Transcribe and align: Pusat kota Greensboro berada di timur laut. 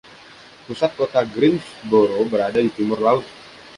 Pusat 0.65 0.91
kota 0.99 1.19
Greensboro 1.33 2.19
berada 2.31 2.57
di 2.61 2.69
timur 2.77 2.99
laut. 3.05 3.25